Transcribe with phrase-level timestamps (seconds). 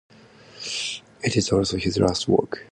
[1.23, 2.65] It is also his last work.